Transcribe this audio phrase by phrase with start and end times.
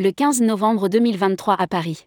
[0.00, 2.06] le 15 novembre 2023 à Paris.